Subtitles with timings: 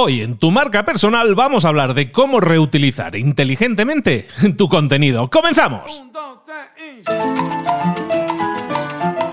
[0.00, 5.28] Hoy en tu marca personal vamos a hablar de cómo reutilizar inteligentemente tu contenido.
[5.28, 6.04] ¡Comenzamos!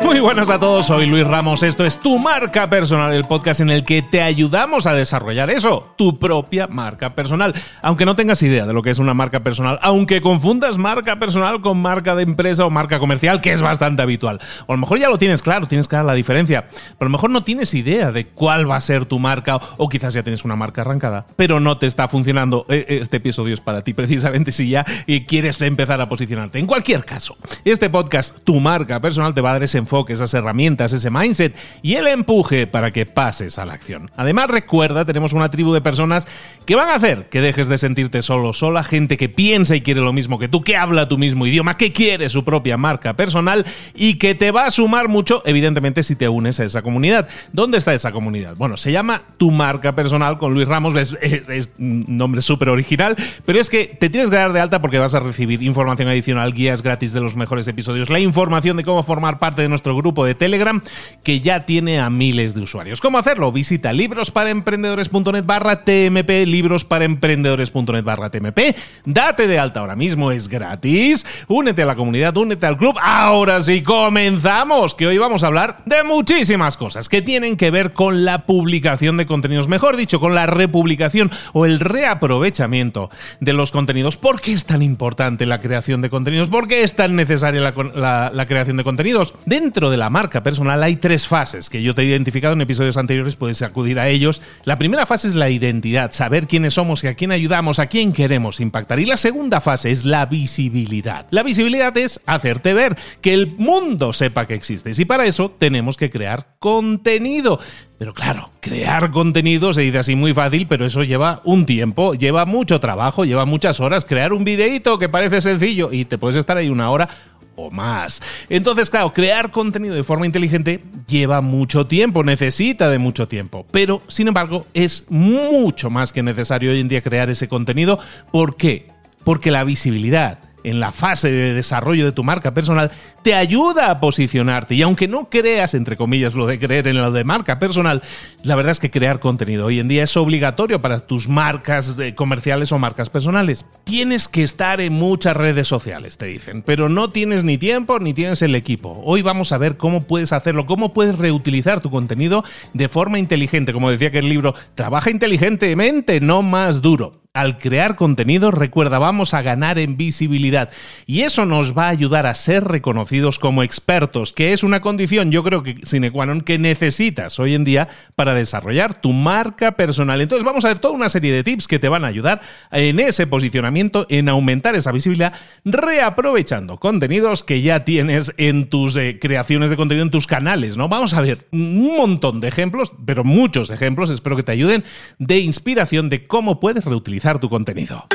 [0.05, 3.71] Muy buenas a todos, soy Luis Ramos, esto es Tu Marca Personal, el podcast en
[3.71, 7.55] el que te ayudamos a desarrollar eso, tu propia marca personal.
[7.81, 11.59] Aunque no tengas idea de lo que es una marca personal, aunque confundas marca personal
[11.59, 14.39] con marca de empresa o marca comercial, que es bastante habitual.
[14.67, 17.09] O a lo mejor ya lo tienes claro, tienes clara la diferencia, pero a lo
[17.09, 20.45] mejor no tienes idea de cuál va a ser tu marca o quizás ya tienes
[20.45, 22.67] una marca arrancada, pero no te está funcionando.
[22.69, 24.85] Eh, este episodio es para ti precisamente si ya
[25.27, 26.59] quieres empezar a posicionarte.
[26.59, 30.33] En cualquier caso, este podcast, Tu Marca Personal, te va a dar ese enfoque esas
[30.33, 34.11] herramientas, ese mindset y el empuje para que pases a la acción.
[34.15, 36.27] Además, recuerda, tenemos una tribu de personas
[36.65, 40.01] que van a hacer que dejes de sentirte solo, sola, gente que piensa y quiere
[40.01, 43.65] lo mismo que tú, que habla tu mismo idioma, que quiere su propia marca personal
[43.93, 47.27] y que te va a sumar mucho, evidentemente, si te unes a esa comunidad.
[47.53, 48.55] ¿Dónde está esa comunidad?
[48.55, 53.15] Bueno, se llama Tu Marca Personal con Luis Ramos, es, es un nombre súper original,
[53.45, 56.53] pero es que te tienes que dar de alta porque vas a recibir información adicional,
[56.53, 60.25] guías gratis de los mejores episodios, la información de cómo formar parte de nuestro grupo
[60.25, 60.81] de Telegram
[61.23, 63.01] que ya tiene a miles de usuarios.
[63.01, 63.51] ¿Cómo hacerlo?
[63.51, 68.75] Visita librosparaemprendedores.net barra TMP, librosparaemprendedores.net barra TMP.
[69.05, 71.25] Date de alta ahora mismo, es gratis.
[71.47, 72.95] Únete a la comunidad, únete al club.
[73.01, 77.93] Ahora sí, comenzamos, que hoy vamos a hablar de muchísimas cosas que tienen que ver
[77.93, 83.71] con la publicación de contenidos, mejor dicho, con la republicación o el reaprovechamiento de los
[83.71, 84.17] contenidos.
[84.17, 86.49] ¿Por qué es tan importante la creación de contenidos?
[86.49, 89.33] ¿Por qué es tan necesaria la, creación de contenidos?
[89.75, 92.95] Dentro de la marca personal hay tres fases que yo te he identificado en episodios
[92.95, 94.41] anteriores, puedes acudir a ellos.
[94.63, 98.13] La primera fase es la identidad, saber quiénes somos y a quién ayudamos, a quién
[98.13, 99.01] queremos impactar.
[99.01, 101.27] Y la segunda fase es la visibilidad.
[101.29, 104.97] La visibilidad es hacerte ver, que el mundo sepa que existes.
[104.97, 107.59] Y para eso tenemos que crear contenido.
[107.97, 112.45] Pero claro, crear contenido se dice así muy fácil, pero eso lleva un tiempo, lleva
[112.45, 114.03] mucho trabajo, lleva muchas horas.
[114.03, 117.07] Crear un videíto que parece sencillo y te puedes estar ahí una hora
[117.55, 118.21] o más.
[118.49, 124.01] Entonces, claro, crear contenido de forma inteligente lleva mucho tiempo, necesita de mucho tiempo, pero
[124.07, 127.99] sin embargo es mucho más que necesario hoy en día crear ese contenido.
[128.31, 128.87] ¿Por qué?
[129.23, 133.99] Porque la visibilidad en la fase de desarrollo de tu marca personal te ayuda a
[133.99, 134.75] posicionarte.
[134.75, 138.01] Y aunque no creas, entre comillas, lo de creer en lo de marca personal,
[138.43, 142.71] la verdad es que crear contenido hoy en día es obligatorio para tus marcas comerciales
[142.71, 143.65] o marcas personales.
[143.83, 148.13] Tienes que estar en muchas redes sociales, te dicen, pero no tienes ni tiempo ni
[148.13, 149.01] tienes el equipo.
[149.05, 152.43] Hoy vamos a ver cómo puedes hacerlo, cómo puedes reutilizar tu contenido
[152.73, 153.73] de forma inteligente.
[153.73, 159.33] Como decía que el libro, trabaja inteligentemente, no más duro al crear contenido, recuerda, vamos
[159.33, 160.69] a ganar en visibilidad
[161.05, 165.31] y eso nos va a ayudar a ser reconocidos como expertos, que es una condición,
[165.31, 169.73] yo creo que sine qua non, que necesitas hoy en día para desarrollar tu marca
[169.73, 170.21] personal.
[170.21, 172.39] Entonces vamos a ver toda una serie de tips que te van a ayudar
[172.71, 175.33] en ese posicionamiento, en aumentar esa visibilidad,
[175.65, 180.87] reaprovechando contenidos que ya tienes en tus eh, creaciones de contenido, en tus canales, ¿no?
[180.87, 184.85] Vamos a ver un montón de ejemplos, pero muchos ejemplos, espero que te ayuden,
[185.19, 188.05] de inspiración de cómo puedes reutilizar tu contenido.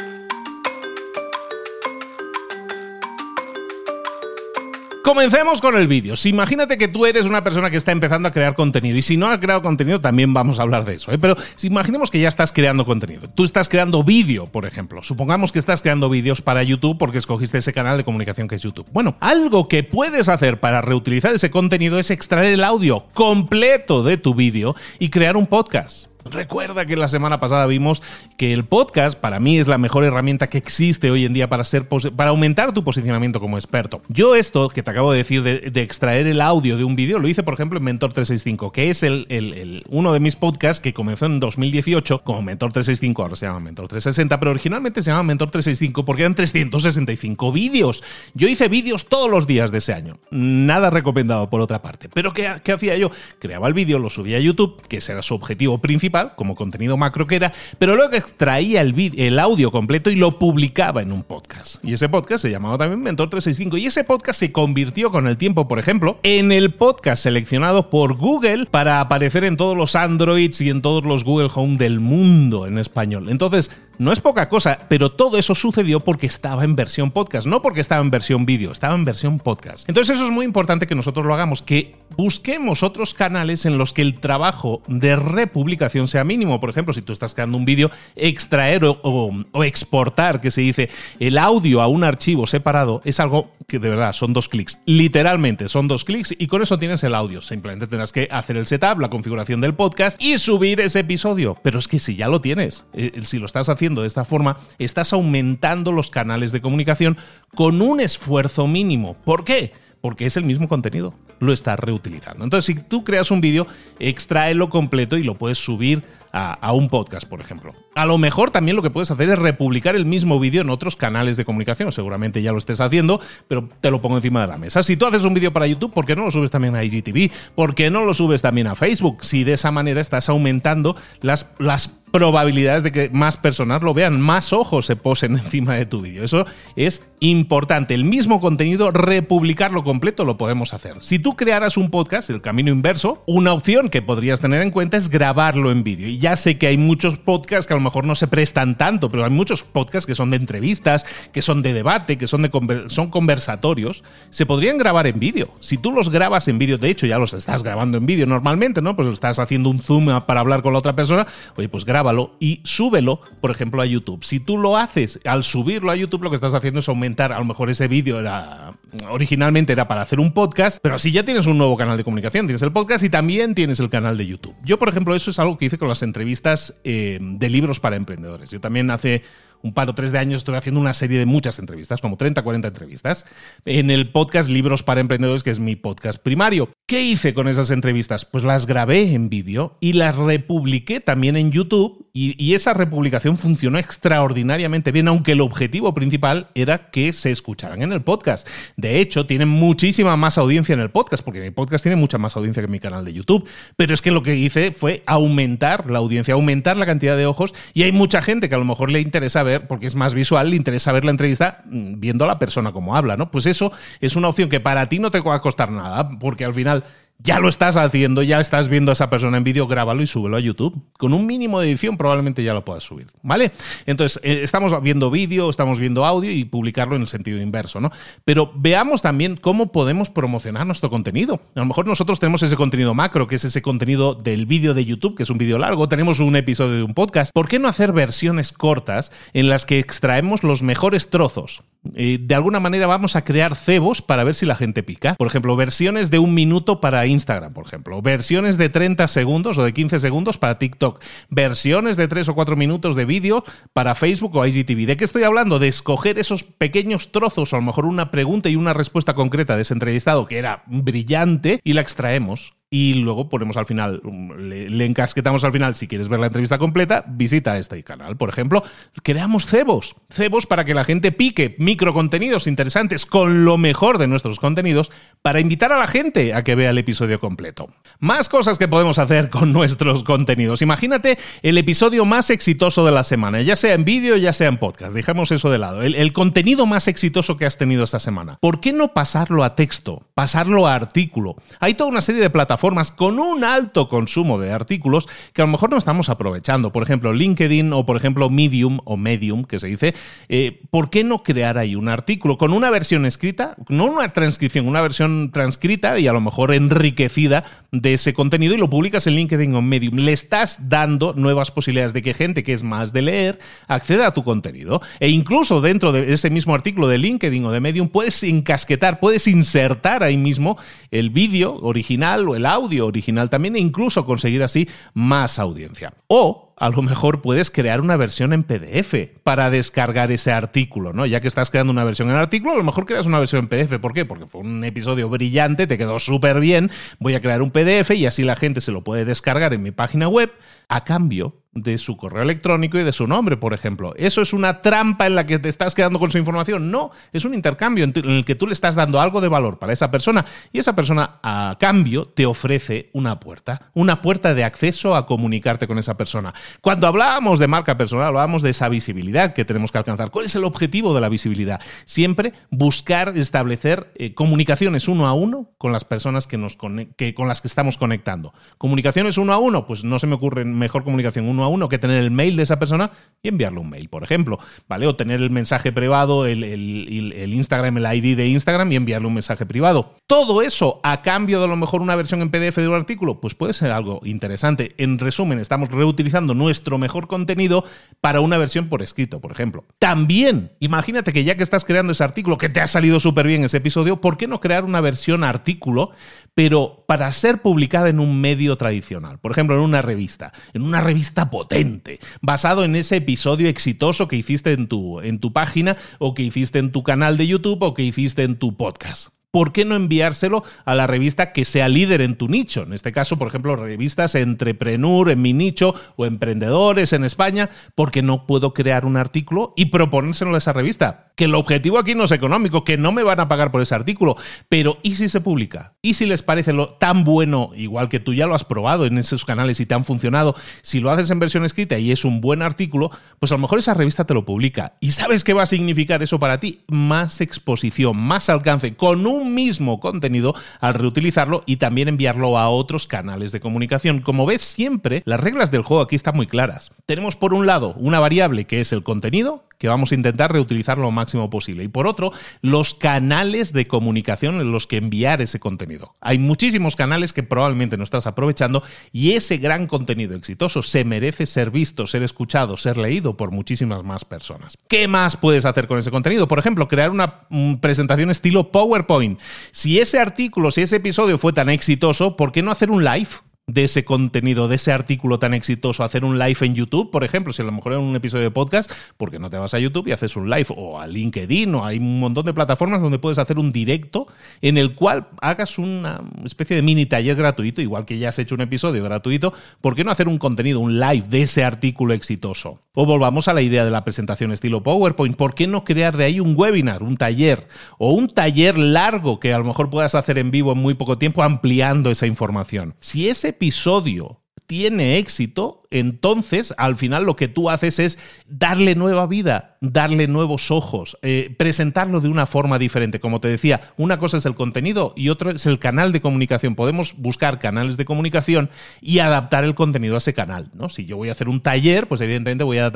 [5.02, 6.14] Comencemos con el vídeo.
[6.14, 9.16] Si imagínate que tú eres una persona que está empezando a crear contenido y si
[9.16, 11.18] no ha creado contenido también vamos a hablar de eso, ¿eh?
[11.18, 13.28] pero si imaginemos que ya estás creando contenido.
[13.28, 15.02] Tú estás creando vídeo, por ejemplo.
[15.02, 18.62] Supongamos que estás creando vídeos para YouTube porque escogiste ese canal de comunicación que es
[18.62, 18.86] YouTube.
[18.92, 24.16] Bueno, algo que puedes hacer para reutilizar ese contenido es extraer el audio completo de
[24.16, 26.09] tu vídeo y crear un podcast.
[26.24, 28.02] Recuerda que la semana pasada vimos
[28.36, 31.64] que el podcast para mí es la mejor herramienta que existe hoy en día para,
[31.64, 34.02] ser, para aumentar tu posicionamiento como experto.
[34.08, 37.26] Yo esto que te acabo de decir de, extraer el audio de un vídeo lo
[37.26, 41.26] hice por ejemplo en Mentor 365, que es el, uno de mis podcasts que comenzó
[41.26, 45.50] en 2018 como Mentor 365, ahora se llama Mentor 360, pero originalmente se llama Mentor
[45.50, 48.04] 365 porque eran 365 vídeos.
[48.34, 50.18] Yo hice vídeos todos los días de ese año.
[50.30, 52.08] Nada recomendado por otra parte.
[52.10, 53.10] Pero ¿qué, qué hacía yo?
[53.38, 56.96] Creaba el vídeo, lo subía a YouTube, que ese era su objetivo principal como contenido
[56.96, 61.22] macro que era, pero luego extraía el, el audio completo y lo publicaba en un
[61.22, 61.82] podcast.
[61.84, 63.76] Y ese podcast se llamaba también Mentor 365.
[63.76, 68.16] Y ese podcast se convirtió con el tiempo, por ejemplo, en el podcast seleccionado por
[68.16, 72.66] Google para aparecer en todos los Androids y en todos los Google Home del mundo
[72.66, 73.28] en español.
[73.28, 73.70] Entonces,
[74.00, 77.82] no es poca cosa, pero todo eso sucedió porque estaba en versión podcast, no porque
[77.82, 79.86] estaba en versión vídeo, estaba en versión podcast.
[79.90, 83.92] Entonces eso es muy importante que nosotros lo hagamos, que busquemos otros canales en los
[83.92, 86.60] que el trabajo de republicación sea mínimo.
[86.60, 90.88] Por ejemplo, si tú estás creando un vídeo, extraer o, exportar, que se dice,
[91.18, 94.78] el audio a un archivo separado es algo de verdad son dos clics.
[94.86, 97.40] Literalmente son dos clics y con eso tienes el audio.
[97.42, 101.56] Simplemente tendrás que hacer el setup, la configuración del podcast y subir ese episodio.
[101.62, 104.58] Pero es que si ya lo tienes, eh, si lo estás haciendo de esta forma,
[104.78, 107.16] estás aumentando los canales de comunicación
[107.54, 109.14] con un esfuerzo mínimo.
[109.24, 109.72] ¿Por qué?
[110.00, 112.44] Porque es el mismo contenido, lo estás reutilizando.
[112.44, 113.66] Entonces, si tú creas un vídeo,
[113.98, 117.74] extráelo completo y lo puedes subir a, un podcast, por ejemplo.
[117.94, 120.96] A lo mejor también lo que puedes hacer es republicar el mismo vídeo en otros
[120.96, 121.92] canales de comunicación.
[121.92, 124.82] Seguramente ya lo estés haciendo, pero te lo pongo encima de la mesa.
[124.82, 127.30] Si tú haces un vídeo para YouTube, ¿por qué no lo subes también a IGTV?
[127.54, 129.24] ¿Por qué no lo subes también a Facebook?
[129.24, 134.20] Si de esa manera estás aumentando las, las probabilidades de que más personas lo vean,
[134.20, 136.24] más ojos se posen encima de tu vídeo.
[136.24, 136.46] Eso
[136.76, 137.94] es importante.
[137.94, 140.96] El mismo contenido, republicarlo completo, lo podemos hacer.
[141.00, 144.96] Si tú crearas un podcast, el camino inverso, una opción que podrías tener en cuenta
[144.96, 148.14] es grabarlo en vídeo ya sé que hay muchos podcasts que a lo mejor no
[148.14, 152.18] se prestan tanto, pero hay muchos podcasts que son de entrevistas, que son de debate,
[152.18, 152.50] que son, de
[152.88, 154.04] son conversatorios.
[154.28, 155.50] Se podrían grabar en vídeo.
[155.60, 158.82] Si tú los grabas en vídeo, de hecho ya los estás grabando en vídeo normalmente,
[158.82, 158.94] ¿no?
[158.94, 161.26] Pues estás haciendo un zoom para hablar con la otra persona,
[161.56, 164.22] oye, pues grábalo y súbelo, por ejemplo, a YouTube.
[164.22, 167.38] Si tú lo haces al subirlo a YouTube, lo que estás haciendo es aumentar, a
[167.38, 168.74] lo mejor ese vídeo era
[169.08, 172.46] originalmente era para hacer un podcast, pero si ya tienes un nuevo canal de comunicación,
[172.46, 174.54] tienes el podcast y también tienes el canal de YouTube.
[174.64, 177.96] Yo, por ejemplo, eso es algo que hice con las entrevistas eh, de libros para
[177.96, 178.50] emprendedores.
[178.50, 179.22] Yo también hace
[179.62, 182.42] un par o tres de años estoy haciendo una serie de muchas entrevistas, como 30,
[182.42, 183.26] 40 entrevistas,
[183.64, 186.70] en el podcast Libros para Emprendedores, que es mi podcast primario.
[186.86, 188.24] ¿Qué hice con esas entrevistas?
[188.24, 193.78] Pues las grabé en vídeo y las republiqué también en YouTube y, esa republicación funcionó
[193.78, 198.48] extraordinariamente bien, aunque el objetivo principal era que se escucharan en el podcast.
[198.76, 202.36] De hecho, tienen muchísima más audiencia en el podcast, porque mi podcast tiene mucha más
[202.36, 203.48] audiencia que mi canal de YouTube.
[203.76, 207.54] Pero es que lo que hice fue aumentar la audiencia, aumentar la cantidad de ojos
[207.74, 210.50] y hay mucha gente que a lo mejor le interesa ver porque es más visual,
[210.50, 213.30] le interesa ver la entrevista mm, viendo a la persona como habla, ¿no?
[213.30, 216.44] Pues eso es una opción que para ti no te va a costar nada, porque
[216.44, 216.84] al final
[217.22, 220.36] ya lo estás haciendo, ya estás viendo a esa persona en vídeo, grábalo y súbelo
[220.36, 220.80] a YouTube.
[220.98, 223.52] Con un mínimo de edición probablemente ya lo puedas subir, ¿vale?
[223.86, 227.90] Entonces, eh, estamos viendo vídeo, estamos viendo audio y publicarlo en el sentido inverso, ¿no?
[228.24, 231.40] Pero veamos también cómo podemos promocionar nuestro contenido.
[231.54, 234.84] A lo mejor nosotros tenemos ese contenido macro, que es ese contenido del vídeo de
[234.84, 237.32] YouTube, que es un vídeo largo, tenemos un episodio de un podcast.
[237.32, 241.62] ¿Por qué no hacer versiones cortas en las que extraemos los mejores trozos?
[241.94, 245.14] Eh, de alguna manera vamos a crear cebos para ver si la gente pica.
[245.14, 248.00] Por ejemplo, versiones de un minuto para Instagram, por ejemplo.
[248.02, 251.02] Versiones de 30 segundos o de 15 segundos para TikTok.
[251.28, 254.86] Versiones de 3 o 4 minutos de vídeo para Facebook o IGTV.
[254.86, 255.58] ¿De qué estoy hablando?
[255.58, 259.56] De escoger esos pequeños trozos, o a lo mejor una pregunta y una respuesta concreta
[259.56, 264.00] de ese entrevistado que era brillante y la extraemos y luego ponemos al final,
[264.38, 268.16] le, encasquetamos al final, si quieres ver la entrevista completa, visita este canal.
[268.16, 268.62] Por ejemplo,
[269.02, 274.06] creamos cebos, cebos para que la gente pique micro contenidos interesantes con lo mejor de
[274.06, 277.70] nuestros contenidos para invitar a la gente a que vea el episodio completo.
[277.98, 280.62] Más cosas que podemos hacer con nuestros contenidos.
[280.62, 284.58] Imagínate el episodio más exitoso de la semana, ya sea en vídeo, ya sea en
[284.58, 284.94] podcast.
[284.94, 285.82] Dejemos eso de lado.
[285.82, 288.38] El, el contenido más exitoso que has tenido esta semana.
[288.40, 290.06] ¿Por qué no pasarlo a texto?
[290.14, 291.34] Pasarlo a artículo.
[291.58, 295.46] Hay toda una serie de plataformas formas con un alto consumo de artículos que a
[295.46, 296.70] lo mejor no estamos aprovechando.
[296.70, 299.94] Por ejemplo, LinkedIn o por ejemplo Medium o Medium, que se dice,
[300.28, 304.68] eh, ¿por qué no crear ahí un artículo con una versión escrita, no una transcripción,
[304.68, 309.14] una versión transcrita y a lo mejor enriquecida de ese contenido y lo publicas en
[309.14, 309.96] LinkedIn o Medium?
[309.96, 314.14] Le estás dando nuevas posibilidades de que gente que es más de leer acceda a
[314.14, 314.82] tu contenido.
[315.00, 319.26] E incluso dentro de ese mismo artículo de LinkedIn o de Medium puedes encasquetar, puedes
[319.26, 320.58] insertar ahí mismo
[320.90, 325.94] el vídeo original o el audio original también e incluso conseguir así más audiencia.
[326.06, 331.06] O a lo mejor puedes crear una versión en PDF para descargar ese artículo, ¿no?
[331.06, 333.48] Ya que estás creando una versión en artículo, a lo mejor creas una versión en
[333.48, 333.78] PDF.
[333.78, 334.04] ¿Por qué?
[334.04, 336.70] Porque fue un episodio brillante, te quedó súper bien.
[336.98, 339.70] Voy a crear un PDF y así la gente se lo puede descargar en mi
[339.70, 340.30] página web
[340.68, 343.92] a cambio de su correo electrónico y de su nombre, por ejemplo.
[343.96, 346.70] ¿Eso es una trampa en la que te estás quedando con su información?
[346.70, 349.72] No, es un intercambio en el que tú le estás dando algo de valor para
[349.72, 354.94] esa persona y esa persona a cambio te ofrece una puerta, una puerta de acceso
[354.94, 356.32] a comunicarte con esa persona.
[356.60, 360.10] Cuando hablábamos de marca personal, hablábamos de esa visibilidad que tenemos que alcanzar.
[360.10, 361.60] ¿Cuál es el objetivo de la visibilidad?
[361.84, 366.56] Siempre buscar establecer eh, comunicaciones uno a uno con las personas que nos
[366.96, 368.32] que, con las que estamos conectando.
[368.58, 371.78] Comunicaciones uno a uno, pues no se me ocurre mejor comunicación uno a uno que
[371.78, 372.90] tener el mail de esa persona
[373.22, 374.86] y enviarle un mail, por ejemplo, ¿vale?
[374.86, 379.14] O tener el mensaje privado, el, el, Instagram, el ID de Instagram y enviarle un
[379.14, 379.94] mensaje privado.
[380.06, 383.20] Todo eso a cambio de a lo mejor una versión en PDF de un artículo,
[383.20, 384.74] pues puede ser algo interesante.
[384.78, 387.64] En resumen, estamos reutilizando nuestro mejor contenido
[388.00, 389.64] para una versión por escrito, por ejemplo.
[389.78, 393.44] También, imagínate que ya que estás creando ese artículo, que te ha salido súper bien
[393.44, 395.90] ese episodio, ¿por qué no crear una versión artículo,
[396.34, 399.18] pero para ser publicada en un medio tradicional?
[399.18, 404.16] Por ejemplo, en una revista, en una revista potente, basado en ese episodio exitoso que
[404.16, 407.74] hiciste en tu, en tu página o que hiciste en tu canal de YouTube o
[407.74, 409.19] que hiciste en tu podcast.
[409.30, 412.62] ¿Por qué no enviárselo a la revista que sea líder en tu nicho?
[412.62, 418.02] En este caso, por ejemplo, revistas Entrepreneur en mi nicho o Emprendedores en España, porque
[418.02, 421.12] no puedo crear un artículo y proponérselo a esa revista.
[421.16, 423.74] Que el objetivo aquí no es económico, que no me van a pagar por ese
[423.74, 424.16] artículo,
[424.48, 425.74] pero ¿y si se publica?
[425.82, 428.98] ¿Y si les parece lo tan bueno, igual que tú ya lo has probado en
[428.98, 430.34] esos canales y te han funcionado?
[430.62, 433.58] Si lo haces en versión escrita y es un buen artículo, pues a lo mejor
[433.58, 434.74] esa revista te lo publica.
[434.80, 436.60] ¿Y sabes qué va a significar eso para ti?
[436.68, 442.86] Más exposición, más alcance, con un mismo contenido al reutilizarlo y también enviarlo a otros
[442.86, 444.00] canales de comunicación.
[444.00, 446.72] Como ves, siempre las reglas del juego aquí están muy claras.
[446.86, 450.78] Tenemos por un lado una variable que es el contenido, que vamos a intentar reutilizar
[450.78, 451.62] lo máximo posible.
[451.62, 455.96] Y por otro, los canales de comunicación en los que enviar ese contenido.
[456.00, 461.26] Hay muchísimos canales que probablemente no estás aprovechando y ese gran contenido exitoso se merece
[461.26, 464.56] ser visto, ser escuchado, ser leído por muchísimas más personas.
[464.66, 466.26] ¿Qué más puedes hacer con ese contenido?
[466.26, 469.20] Por ejemplo, crear una mm, presentación estilo PowerPoint.
[469.50, 473.10] Si ese artículo, si ese episodio fue tan exitoso, ¿por qué no hacer un live?
[473.52, 477.32] De ese contenido, de ese artículo tan exitoso, hacer un live en YouTube, por ejemplo,
[477.32, 479.88] si a lo mejor en un episodio de podcast, porque no te vas a YouTube
[479.88, 483.18] y haces un live o a LinkedIn o hay un montón de plataformas donde puedes
[483.18, 484.06] hacer un directo
[484.40, 488.34] en el cual hagas una especie de mini taller gratuito, igual que ya has hecho
[488.34, 492.60] un episodio gratuito, ¿por qué no hacer un contenido, un live de ese artículo exitoso?
[492.74, 496.04] O volvamos a la idea de la presentación estilo PowerPoint, ¿por qué no crear de
[496.04, 500.18] ahí un webinar, un taller o un taller largo que a lo mejor puedas hacer
[500.18, 502.74] en vivo en muy poco tiempo ampliando esa información?
[502.78, 509.06] Si ese episodio tiene éxito, entonces al final lo que tú haces es darle nueva
[509.06, 513.00] vida, darle nuevos ojos, eh, presentarlo de una forma diferente.
[513.00, 516.54] Como te decía, una cosa es el contenido y otra es el canal de comunicación.
[516.54, 518.50] Podemos buscar canales de comunicación
[518.82, 520.50] y adaptar el contenido a ese canal.
[520.52, 520.68] ¿no?
[520.68, 522.72] Si yo voy a hacer un taller, pues evidentemente voy a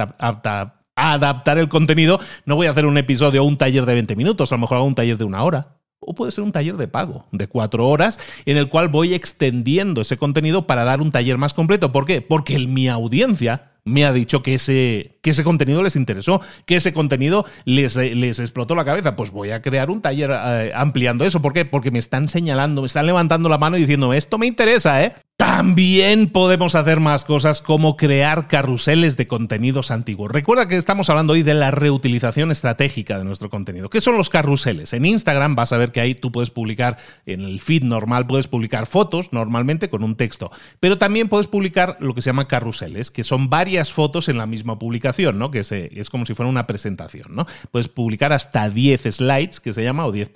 [0.95, 2.21] adaptar el contenido.
[2.47, 4.77] No voy a hacer un episodio o un taller de 20 minutos, a lo mejor
[4.77, 7.89] hago un taller de una hora o puede ser un taller de pago de cuatro
[7.89, 11.93] horas en el cual voy extendiendo ese contenido para dar un taller más completo.
[11.93, 12.21] ¿Por qué?
[12.21, 16.95] Porque mi audiencia me ha dicho que ese, que ese contenido les interesó, que ese
[16.95, 19.15] contenido les, les explotó la cabeza.
[19.15, 21.43] Pues voy a crear un taller eh, ampliando eso.
[21.43, 21.65] ¿Por qué?
[21.65, 25.15] Porque me están señalando, me están levantando la mano y diciendo, esto me interesa, ¿eh?
[25.37, 30.31] También podemos hacer más cosas como crear carruseles de contenidos antiguos.
[30.31, 33.91] Recuerda que estamos hablando hoy de la reutilización estratégica de nuestro contenido.
[33.91, 34.93] ¿Qué son los carruseles?
[34.93, 38.47] En Instagram vas a ver que ahí tú puedes publicar, en el feed normal puedes
[38.47, 43.11] publicar fotos normalmente con un texto, pero también puedes publicar lo que se llama carruseles,
[43.11, 45.51] que son varias fotos en la misma publicación, ¿no?
[45.51, 47.45] Que es, como si fuera una presentación, ¿no?
[47.73, 50.31] Puedes publicar hasta 10 slides, que se llama, o 10,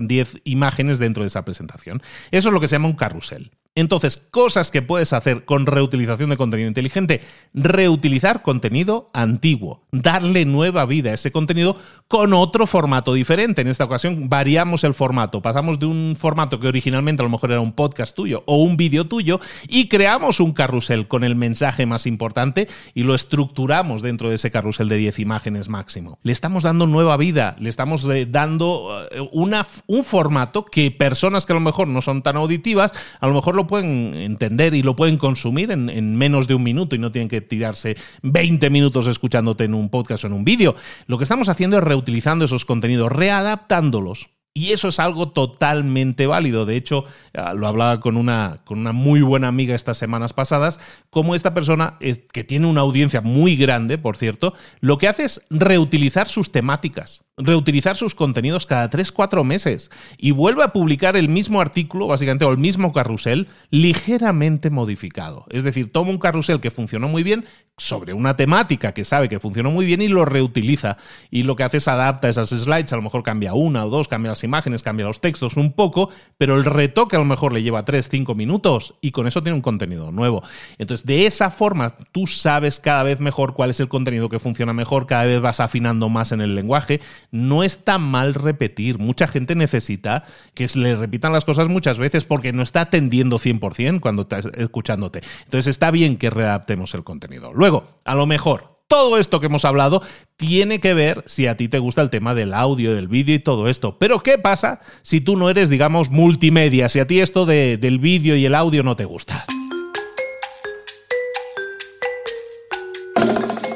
[0.00, 2.00] 10 imágenes dentro de esa presentación.
[2.30, 3.50] Eso es lo que se llama un carrusel.
[3.76, 7.22] Entonces, cosas que puedes hacer con reutilización de contenido inteligente.
[7.54, 13.62] Reutilizar contenido antiguo, darle nueva vida a ese contenido con otro formato diferente.
[13.62, 17.50] En esta ocasión variamos el formato, pasamos de un formato que originalmente a lo mejor
[17.50, 21.86] era un podcast tuyo o un vídeo tuyo y creamos un carrusel con el mensaje
[21.86, 26.18] más importante y lo estructuramos dentro de ese carrusel de 10 imágenes máximo.
[26.22, 31.46] Le estamos dando nueva vida, le estamos eh, dando eh, una, un formato que personas
[31.46, 34.82] que a lo mejor no son tan auditivas, a lo mejor lo pueden entender y
[34.82, 39.06] lo pueden consumir en, menos de un minuto y no tienen que tirarse 20 minutos
[39.06, 40.76] escuchándote en un podcast o en un vídeo.
[41.06, 44.28] Lo que estamos haciendo es reutilizando esos contenidos, readaptándolos.
[44.56, 46.64] Y eso es algo totalmente válido.
[46.64, 50.78] De hecho, ah, lo hablaba con una, con una muy buena amiga estas semanas pasadas,
[51.10, 55.24] como esta persona, es, que tiene una audiencia muy grande, por cierto, lo que hace
[55.24, 61.28] es reutilizar sus temáticas reutilizar sus contenidos cada 3-4 meses y vuelve a publicar el
[61.28, 65.44] mismo artículo, básicamente, o el mismo carrusel, ligeramente modificado.
[65.50, 67.44] Es decir, toma un carrusel que funcionó muy bien
[67.76, 70.96] sobre una temática que sabe que funcionó muy bien y lo reutiliza.
[71.30, 74.06] Y lo que hace es adapta esas slides, a lo mejor cambia una o dos,
[74.06, 77.64] cambia las imágenes, cambia los textos un poco, pero el retoque a lo mejor le
[77.64, 80.44] lleva 3-5 minutos y con eso tiene un contenido nuevo.
[80.78, 84.72] Entonces, de esa forma, tú sabes cada vez mejor cuál es el contenido que funciona
[84.72, 87.00] mejor, cada vez vas afinando más en el lenguaje
[87.34, 88.98] no está mal repetir.
[88.98, 90.22] Mucha gente necesita
[90.54, 94.38] que se le repitan las cosas muchas veces porque no está atendiendo 100% cuando está
[94.54, 95.20] escuchándote.
[95.42, 97.52] Entonces está bien que readaptemos el contenido.
[97.52, 100.00] Luego, a lo mejor todo esto que hemos hablado
[100.36, 103.40] tiene que ver si a ti te gusta el tema del audio, del vídeo y
[103.40, 103.98] todo esto.
[103.98, 106.88] Pero ¿qué pasa si tú no eres, digamos, multimedia?
[106.88, 109.44] Si a ti esto del vídeo y el audio no te gusta.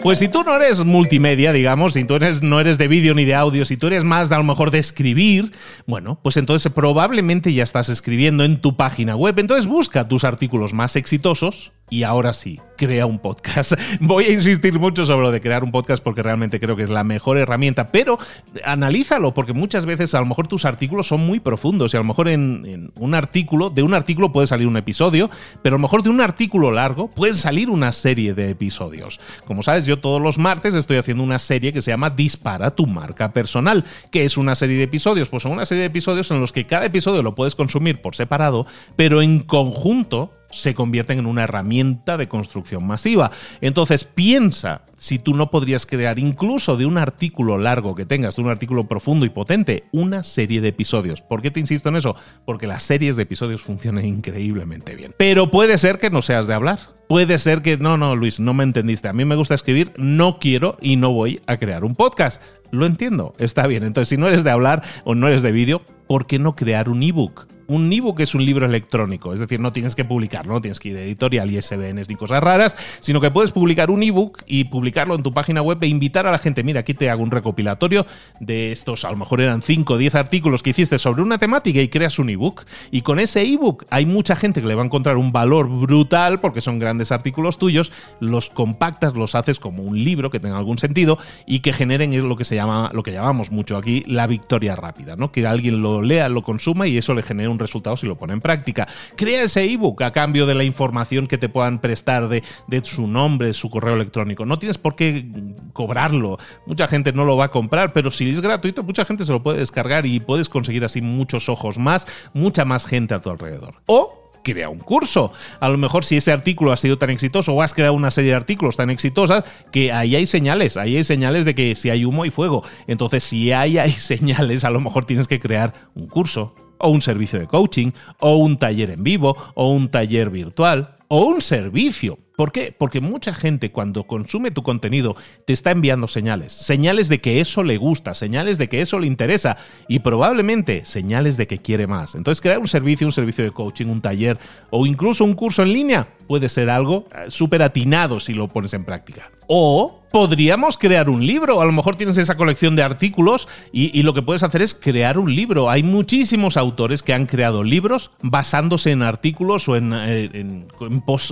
[0.02, 3.24] Pues si tú no eres multimedia, digamos, si tú eres, no eres de vídeo ni
[3.24, 5.52] de audio, si tú eres más de a lo mejor de escribir,
[5.86, 9.38] bueno, pues entonces probablemente ya estás escribiendo en tu página web.
[9.38, 13.72] Entonces busca tus artículos más exitosos y ahora sí, crea un podcast.
[14.00, 16.90] Voy a insistir mucho sobre lo de crear un podcast porque realmente creo que es
[16.90, 18.18] la mejor herramienta, pero
[18.64, 22.04] analízalo porque muchas veces a lo mejor tus artículos son muy profundos y a lo
[22.04, 25.28] mejor en, un artículo, de un artículo puede salir un episodio,
[25.62, 29.20] pero a lo mejor de un artículo largo puede salir una serie de episodios.
[29.44, 32.86] Como sabes, yo todos los martes estoy haciendo una serie que se llama Dispara tu
[32.86, 36.40] marca personal, que es una serie de episodios, pues son una serie de episodios en
[36.40, 41.26] los que cada episodio lo puedes consumir por separado, pero en conjunto se convierten en
[41.26, 43.30] una herramienta de construcción masiva.
[43.60, 48.42] Entonces piensa si tú no podrías crear incluso de un artículo largo que tengas, de
[48.42, 51.22] un artículo profundo y potente, una serie de episodios.
[51.22, 52.16] ¿Por qué te insisto en eso?
[52.44, 55.14] Porque las series de episodios funcionan increíblemente bien.
[55.16, 56.78] Pero puede ser que no seas de hablar.
[57.08, 59.08] Puede ser que, no, no, Luis, no me entendiste.
[59.08, 62.42] A mí me gusta escribir, no quiero y no voy a crear un podcast.
[62.70, 63.82] Lo entiendo, está bien.
[63.82, 66.88] Entonces, si no eres de hablar o no eres de vídeo, ¿por qué no crear
[66.88, 67.46] un ebook?
[67.68, 70.88] Un ebook es un libro electrónico, es decir, no tienes que publicarlo, no tienes que
[70.88, 74.64] ir de editorial y SBNs ni cosas raras, sino que puedes publicar un ebook y
[74.64, 77.30] publicarlo en tu página web e invitar a la gente, mira, aquí te hago un
[77.30, 78.06] recopilatorio
[78.40, 81.78] de estos, a lo mejor eran 5 o 10 artículos que hiciste sobre una temática
[81.82, 82.64] y creas un ebook.
[82.90, 86.40] Y con ese ebook hay mucha gente que le va a encontrar un valor brutal
[86.40, 90.78] porque son grandes artículos tuyos, los compactas, los haces como un libro que tenga algún
[90.78, 94.74] sentido y que generen lo que se llama, lo que llamamos mucho aquí, la victoria
[94.74, 95.32] rápida, ¿no?
[95.32, 98.32] Que alguien lo lea, lo consuma y eso le genera un resultado si lo pone
[98.32, 98.86] en práctica.
[99.16, 103.06] Crea ese ebook a cambio de la información que te puedan prestar de, de su
[103.06, 104.46] nombre, su correo electrónico.
[104.46, 105.26] No tienes por qué
[105.72, 106.38] cobrarlo.
[106.66, 109.42] Mucha gente no lo va a comprar, pero si es gratuito, mucha gente se lo
[109.42, 113.74] puede descargar y puedes conseguir así muchos ojos más, mucha más gente a tu alrededor.
[113.86, 115.32] O crea un curso.
[115.60, 118.30] A lo mejor si ese artículo ha sido tan exitoso o has creado una serie
[118.30, 122.04] de artículos tan exitosas que ahí hay señales, ahí hay señales de que si hay
[122.04, 122.62] humo y fuego.
[122.86, 127.02] Entonces, si ahí hay señales, a lo mejor tienes que crear un curso o un
[127.02, 127.90] servicio de coaching,
[128.20, 132.18] o un taller en vivo, o un taller virtual, o un servicio.
[132.36, 132.72] ¿Por qué?
[132.76, 137.64] Porque mucha gente cuando consume tu contenido te está enviando señales, señales de que eso
[137.64, 139.56] le gusta, señales de que eso le interesa
[139.88, 142.14] y probablemente señales de que quiere más.
[142.14, 144.38] Entonces crear un servicio, un servicio de coaching, un taller
[144.70, 148.72] o incluso un curso en línea puede ser algo eh, súper atinado si lo pones
[148.72, 149.32] en práctica.
[149.48, 151.60] O podríamos crear un libro.
[151.60, 155.18] A lo mejor tienes esa colección de artículos y, lo que puedes hacer es crear
[155.18, 155.70] un libro.
[155.70, 160.30] Hay muchísimos autores que han creado libros basándose en artículos o en, eh,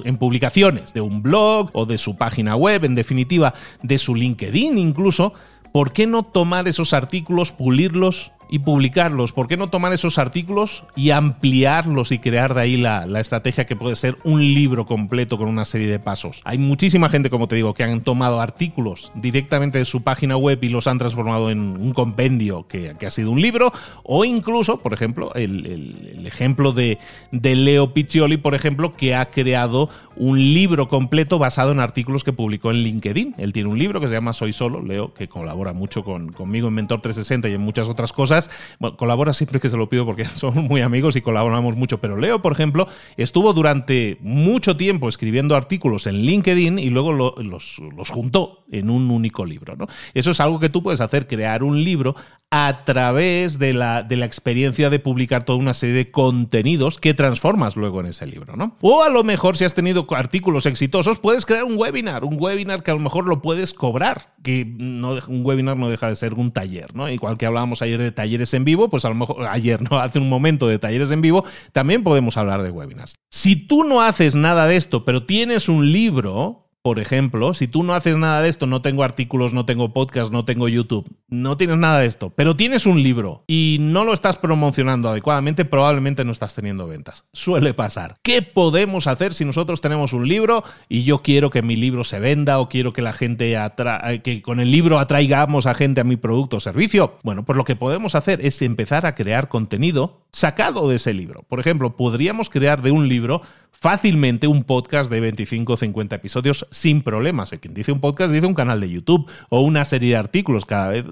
[0.05, 4.79] en publicaciones de un blog o de su página web, en definitiva, de su LinkedIn
[4.79, 5.33] incluso.
[5.73, 9.33] ¿Por qué no tomar esos artículos, pulirlos y publicarlos?
[9.33, 13.77] ¿Por qué no tomar esos artículos y ampliarlos y crear de ahí la, estrategia que
[13.77, 16.43] puede ser un libro completo con una serie de pasos?
[16.45, 20.59] Hay muchísima gente, como te digo, que han tomado artículos directamente de su página web
[20.63, 24.93] y los han transformado en un compendio que, ha sido un libro, o incluso, por
[24.93, 26.99] ejemplo, el, ejemplo de,
[27.31, 32.33] de Leo Piccioli, por ejemplo, que ha creado un libro completo basado en artículos que
[32.33, 33.35] publicó en LinkedIn.
[33.39, 36.69] Él tiene un libro que se llama Soy Solo, Leo, que colabora mucho con, conmigo
[36.69, 38.36] en Mentor 360 y en muchas otras cosas
[38.79, 42.17] bueno, colabora siempre que se lo pido porque somos muy amigos y colaboramos mucho, pero
[42.17, 48.11] Leo, por ejemplo, estuvo durante mucho tiempo escribiendo artículos en LinkedIn y luego los, los,
[48.11, 49.77] juntó en un único libro.
[49.77, 49.87] ¿no?
[50.15, 52.15] Eso es algo que tú puedes hacer, crear un libro
[52.59, 57.13] a través de la, de la experiencia de publicar toda una serie de contenidos que
[57.13, 58.57] transformas luego en ese libro.
[58.57, 58.79] ¿no?
[58.81, 62.83] O a lo mejor si has tenido artículos exitosos, puedes crear un webinar, un webinar
[62.83, 66.33] que a lo mejor lo puedes cobrar, que no, un webinar no deja de ser
[66.33, 67.11] un taller, ¿no?
[67.11, 69.99] Igual que hablábamos ayer de talleres en vivo, pues a lo mejor ayer, ¿no?
[70.01, 73.17] Hace un momento de talleres en vivo, también podemos hablar de webinars.
[73.29, 77.83] Si tú no haces nada de esto, pero tienes un libro, por ejemplo, si tú
[77.83, 81.57] no haces nada de esto, no tengo artículos, no tengo podcast, no tengo YouTube, no
[81.57, 86.25] tienes nada de esto, pero tienes un libro y no lo estás promocionando adecuadamente, probablemente
[86.25, 87.25] no estás teniendo ventas.
[87.33, 88.19] Suele pasar.
[88.23, 92.21] ¿Qué podemos hacer si nosotros tenemos un libro y yo quiero que mi libro se
[92.21, 96.05] venda o quiero que la gente atra que con el libro atraigamos a gente a
[96.05, 97.19] mi producto o servicio?
[97.25, 101.45] Bueno, pues lo que podemos hacer es empezar a crear contenido sacado de ese libro.
[101.49, 103.41] Por ejemplo, podríamos crear de un libro
[103.73, 107.51] fácilmente un podcast de 25 o 50 episodios sin problemas.
[107.61, 110.67] quien dice un podcast dice un canal de YouTube o una serie de artículos.
[110.67, 111.05] Cada vez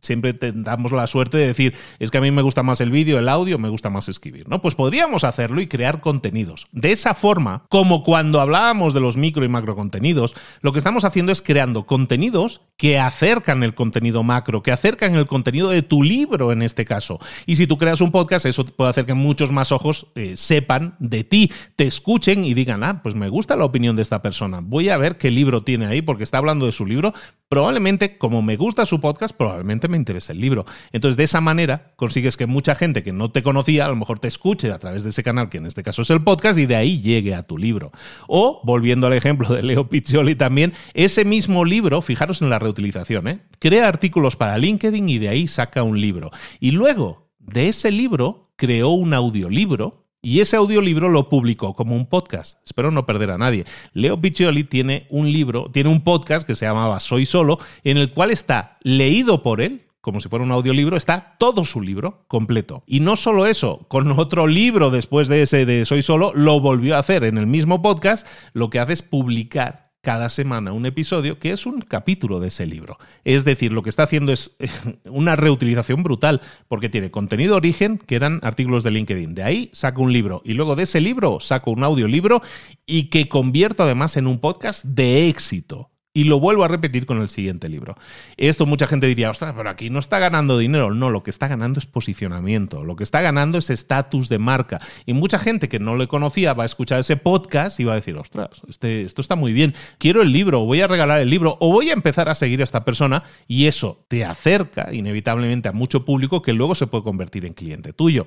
[0.00, 3.20] siempre damos la suerte de decir, es que a mí me gusta más el vídeo,
[3.20, 4.60] el audio, me gusta más escribir, ¿no?
[4.60, 6.66] Pues podríamos hacerlo y crear contenidos.
[6.72, 11.04] De esa forma, como cuando hablábamos de los micro y macro contenidos, lo que estamos
[11.04, 16.02] haciendo es creando contenidos que acercan el contenido macro, que acercan el contenido de tu
[16.02, 17.20] libro en este caso.
[17.46, 20.96] Y si tú creas un podcast, eso puede hacer que muchos más ojos eh, sepan
[20.98, 24.60] de ti, te escuchen y digan, ah, pues me gusta la opinión de esta persona,
[24.62, 27.12] voy a ver qué libro tiene ahí porque está hablando de su libro,
[27.48, 30.64] probablemente como me gusta su podcast, probablemente me interese el libro.
[30.92, 34.18] Entonces, de esa manera consigues que mucha gente que no te conocía, a lo mejor
[34.18, 36.66] te escuche a través de ese canal, que en este caso es el podcast, y
[36.66, 37.92] de ahí llegue a tu libro.
[38.26, 43.28] O, volviendo al ejemplo de Leo Piccioli también, ese mismo libro, fijaros en la reutilización,
[43.28, 43.40] ¿eh?
[43.58, 46.30] crea artículos para LinkedIn y de ahí saca un libro.
[46.58, 52.06] Y luego, de ese libro, creó un audiolibro y ese audiolibro lo publicó como un
[52.06, 52.58] podcast.
[52.64, 53.64] Espero no perder a nadie.
[53.92, 58.12] Leo Piccioli tiene un libro, tiene un podcast que se llamaba Soy Solo, en el
[58.12, 62.84] cual está leído por él, como si fuera un audiolibro, está todo su libro completo.
[62.86, 66.94] Y no solo eso, con otro libro después de ese de Soy Solo, lo volvió
[66.94, 71.38] a hacer en el mismo podcast, lo que hace es publicar cada semana un episodio
[71.38, 72.98] que es un capítulo de ese libro.
[73.24, 74.50] Es decir, lo que está haciendo es
[75.04, 79.34] una reutilización brutal, porque tiene contenido origen, que eran artículos de LinkedIn.
[79.34, 82.42] De ahí saco un libro y luego de ese libro saco un audiolibro
[82.84, 85.91] y que convierto además en un podcast de éxito.
[86.14, 87.96] Y lo vuelvo a repetir con el siguiente libro.
[88.36, 90.92] Esto mucha gente diría, ostras, pero aquí no está ganando dinero.
[90.92, 92.84] No, lo que está ganando es posicionamiento.
[92.84, 94.78] Lo que está ganando es estatus de marca.
[95.06, 97.96] Y mucha gente que no le conocía va a escuchar ese podcast y va a
[97.96, 99.74] decir, ostras, este, esto está muy bien.
[99.96, 102.64] Quiero el libro, voy a regalar el libro o voy a empezar a seguir a
[102.64, 103.22] esta persona.
[103.48, 107.94] Y eso te acerca inevitablemente a mucho público que luego se puede convertir en cliente
[107.94, 108.26] tuyo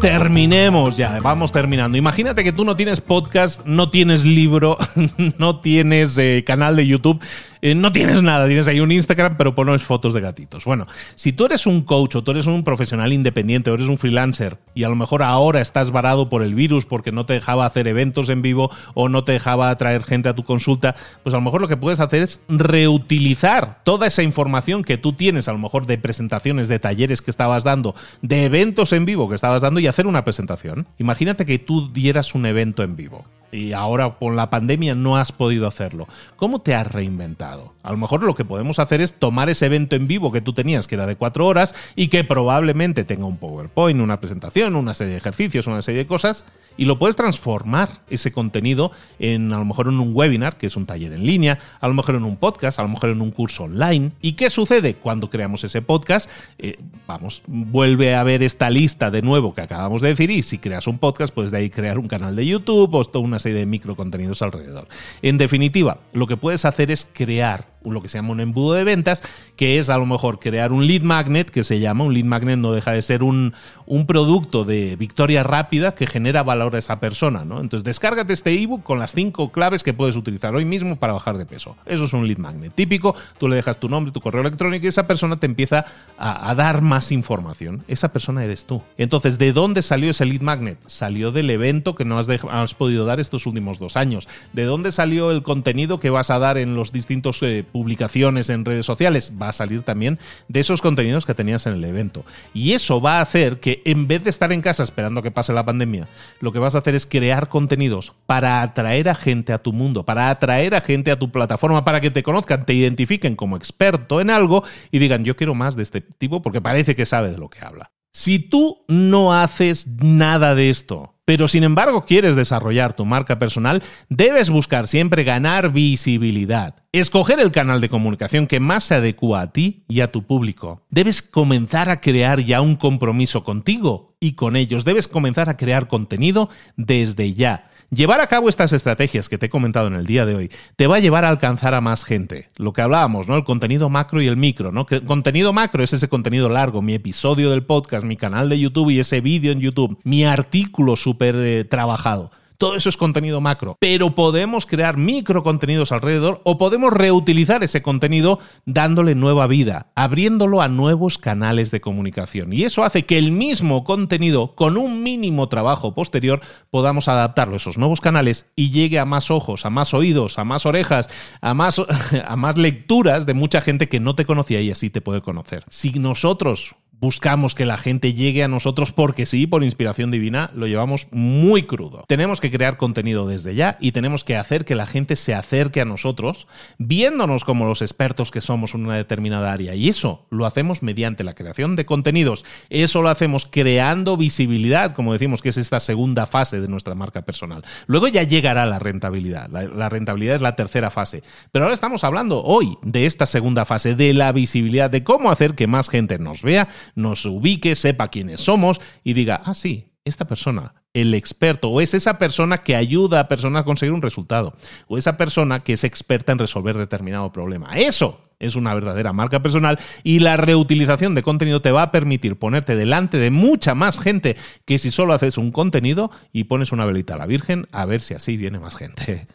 [0.00, 1.98] terminemos ya, vamos terminando.
[1.98, 4.78] Imagínate que tú no tienes podcast, no tienes libro,
[5.38, 7.20] no tienes eh, canal de YouTube
[7.60, 10.64] eh, no tienes nada, tienes ahí un Instagram, pero pones fotos de gatitos.
[10.64, 13.98] Bueno, si tú eres un coach o tú eres un profesional independiente o eres un
[13.98, 17.66] freelancer y a lo mejor ahora estás varado por el virus porque no te dejaba
[17.66, 21.38] hacer eventos en vivo o no te dejaba traer gente a tu consulta, pues a
[21.38, 25.52] lo mejor lo que puedes hacer es reutilizar toda esa información que tú tienes, a
[25.52, 29.62] lo mejor de presentaciones, de talleres que estabas dando, de eventos en vivo que estabas
[29.62, 30.86] dando y hacer una presentación.
[30.98, 35.32] Imagínate que tú dieras un evento en vivo y ahora con la pandemia no has
[35.32, 36.06] podido hacerlo.
[36.36, 37.74] ¿Cómo te has reinventado?
[37.82, 40.52] A lo mejor lo que podemos hacer es tomar ese evento en vivo que tú
[40.52, 44.94] tenías, que era de cuatro horas, y que probablemente tenga un PowerPoint, una presentación, una
[44.94, 46.44] serie de ejercicios, una serie de cosas,
[46.78, 50.76] y lo puedes transformar ese contenido en a lo mejor en un webinar, que es
[50.76, 53.32] un taller en línea, a lo mejor en un podcast, a lo mejor en un
[53.32, 54.12] curso online.
[54.22, 56.30] ¿Y qué sucede cuando creamos ese podcast?
[56.58, 60.58] Eh, vamos, vuelve a ver esta lista de nuevo que acabamos de decir y si
[60.58, 63.58] creas un podcast, puedes de ahí crear un canal de YouTube o toda una serie
[63.58, 64.86] de micro contenidos alrededor.
[65.20, 68.84] En definitiva, lo que puedes hacer es crear lo que se llama un embudo de
[68.84, 69.22] ventas,
[69.56, 72.58] que es a lo mejor crear un lead magnet, que se llama, un lead magnet
[72.58, 73.54] no deja de ser un,
[73.86, 77.60] un producto de victoria rápida que genera valor a esa persona, ¿no?
[77.60, 81.38] Entonces, descárgate este ebook con las cinco claves que puedes utilizar hoy mismo para bajar
[81.38, 81.76] de peso.
[81.86, 84.88] Eso es un lead magnet típico, tú le dejas tu nombre, tu correo electrónico y
[84.88, 85.86] esa persona te empieza
[86.18, 87.84] a, dar más información.
[87.88, 88.82] Esa persona eres tú.
[88.96, 90.78] Entonces, ¿de dónde salió ese lead magnet?
[90.86, 94.28] Salió del evento que no has, podido dar estos últimos dos años.
[94.52, 98.64] ¿De dónde salió el contenido que vas a dar en los distintos eh, publicaciones en
[98.64, 102.24] redes sociales, va a salir también de esos contenidos que tenías en el evento.
[102.54, 105.52] Y eso va a hacer que en vez de estar en casa esperando que pase
[105.52, 106.08] la pandemia,
[106.40, 110.04] lo que vas a hacer es crear contenidos para atraer a gente a tu mundo,
[110.04, 114.20] para atraer a gente a tu plataforma, para que te conozcan, te identifiquen como experto
[114.20, 117.38] en algo y digan, yo quiero más de este tipo porque parece que sabe de
[117.38, 117.90] lo que habla.
[118.12, 123.82] Si tú no haces nada de esto, pero sin embargo quieres desarrollar tu marca personal,
[124.08, 126.76] debes buscar siempre ganar visibilidad.
[126.90, 130.86] Escoger el canal de comunicación que más se adecua a ti y a tu público.
[130.88, 134.86] Debes comenzar a crear ya un compromiso contigo y con ellos.
[134.86, 137.70] Debes comenzar a crear contenido desde ya.
[137.90, 140.86] Llevar a cabo estas estrategias que te he comentado en el día de hoy te
[140.86, 142.50] va a llevar a alcanzar a más gente.
[142.56, 143.36] Lo que hablábamos, ¿no?
[143.36, 144.84] El contenido macro y el micro, ¿no?
[144.84, 148.90] Que contenido macro es ese contenido largo, mi episodio del podcast, mi canal de YouTube
[148.90, 152.30] y ese vídeo en YouTube, mi artículo súper eh, trabajado.
[152.58, 153.76] Todo eso es contenido macro.
[153.78, 160.60] Pero podemos crear micro contenidos alrededor o podemos reutilizar ese contenido dándole nueva vida, abriéndolo
[160.60, 162.52] a nuevos canales de comunicación.
[162.52, 166.40] Y eso hace que el mismo contenido, con un mínimo trabajo posterior,
[166.70, 170.44] podamos adaptarlo a esos nuevos canales y llegue a más ojos, a más oídos, a
[170.44, 171.08] más orejas,
[171.40, 171.80] a más,
[172.26, 175.64] a más lecturas de mucha gente que no te conocía y así te puede conocer.
[175.70, 180.66] Si nosotros buscamos que la gente llegue a nosotros porque sí, por inspiración divina, lo
[180.66, 182.04] llevamos muy crudo.
[182.08, 185.80] Tenemos que crear contenido desde ya y tenemos que hacer que la gente se acerque
[185.80, 186.46] a nosotros
[186.78, 189.74] viéndonos como los expertos que somos en una determinada área.
[189.74, 192.44] Y eso lo hacemos mediante la creación de contenidos.
[192.70, 197.22] Eso lo hacemos creando visibilidad, como decimos que es esta segunda fase de nuestra marca
[197.22, 197.64] personal.
[197.86, 199.48] Luego ya llegará la rentabilidad.
[199.48, 201.22] La, rentabilidad es la tercera fase.
[201.52, 205.54] Pero ahora estamos hablando hoy de esta segunda fase, de la visibilidad, de cómo hacer
[205.54, 210.26] que más gente nos vea, nos ubique, sepa quiénes somos y diga, ah, sí, esta
[210.26, 214.54] persona, el experto, o es esa persona que ayuda a personas a conseguir un resultado,
[214.86, 217.76] o esa persona que es experta en resolver determinado problema.
[217.76, 222.38] Eso es una verdadera marca personal y la reutilización de contenido te va a permitir
[222.38, 226.84] ponerte delante de mucha más gente que si solo haces un contenido y pones una
[226.84, 229.26] velita a la Virgen a ver si así viene más gente.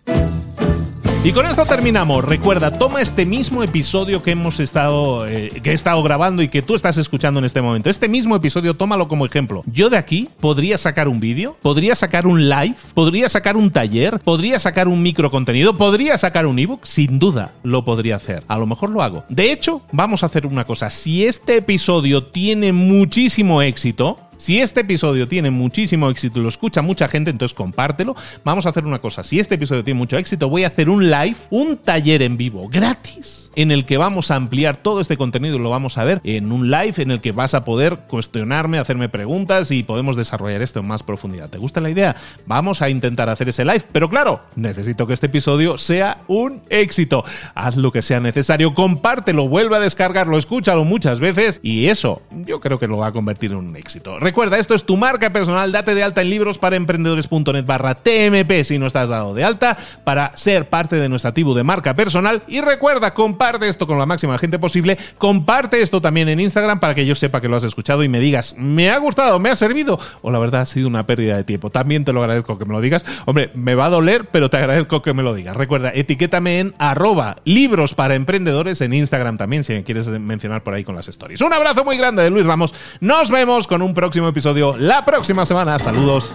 [1.26, 2.22] Y con esto terminamos.
[2.26, 6.62] Recuerda, toma este mismo episodio que hemos estado, eh, que he estado grabando y que
[6.62, 7.90] tú estás escuchando en este momento.
[7.90, 9.64] Este mismo episodio, tómalo como ejemplo.
[9.66, 14.20] Yo de aquí podría sacar un vídeo, podría sacar un live, podría sacar un taller,
[14.20, 16.82] podría sacar un micro contenido, podría sacar un ebook.
[16.84, 18.44] Sin duda lo podría hacer.
[18.50, 19.24] A lo mejor lo hago.
[19.30, 20.90] De hecho, vamos a hacer una cosa.
[20.90, 26.82] Si este episodio tiene muchísimo éxito, si este episodio tiene muchísimo éxito y lo escucha
[26.82, 28.14] mucha gente, entonces compártelo.
[28.44, 29.24] Vamos a hacer una cosa.
[29.24, 32.68] Si este episodio tiene mucho éxito, voy a hacer un live, un taller en vivo
[32.68, 36.20] gratis, en el que vamos a ampliar todo este contenido y lo vamos a ver
[36.26, 40.62] en un live en el que vas a poder cuestionarme, hacerme preguntas y podemos desarrollar
[40.62, 41.50] esto en más profundidad.
[41.50, 42.14] ¿Te gusta la idea?
[42.46, 47.24] Vamos a intentar hacer ese live, pero claro, necesito que este episodio sea un éxito.
[47.56, 52.60] Haz lo que sea necesario, compártelo, vuelve a descargarlo, escúchalo muchas veces y eso yo
[52.60, 54.20] creo que lo va a convertir en un éxito.
[54.34, 55.72] Recuerda, esto es tu marca personal.
[55.72, 59.78] Date de alta en libros para emprendedores.net barra TMP si no estás dado de alta
[60.04, 62.42] para ser parte de nuestra tribu de marca personal.
[62.48, 64.98] Y recuerda, comparte esto con la máxima gente posible.
[65.20, 68.20] Comparte esto también en Instagram para que yo sepa que lo has escuchado y me
[68.20, 71.44] digas, me ha gustado, me ha servido o la verdad ha sido una pérdida de
[71.44, 71.70] tiempo.
[71.70, 73.06] También te lo agradezco que me lo digas.
[73.26, 75.56] Hombre, me va a doler, pero te agradezco que me lo digas.
[75.56, 80.74] Recuerda, etiquétame en arroba libros para emprendedores en Instagram también si me quieres mencionar por
[80.74, 81.42] ahí con las stories.
[81.42, 82.74] Un abrazo muy grande de Luis Ramos.
[83.00, 83.94] Nos vemos con un
[84.24, 85.78] próximo episodio la próxima semana.
[85.80, 86.34] Saludos.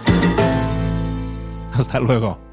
[1.73, 2.48] Hasta luego.